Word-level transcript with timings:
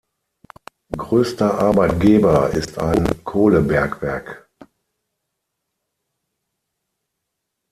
Größter 0.97 1.59
Arbeitgeber 1.59 2.49
ist 2.49 2.79
ein 2.79 3.23
Kohlebergwerk. 3.23 4.49